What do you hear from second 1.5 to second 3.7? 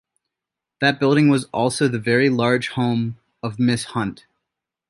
also the very large home of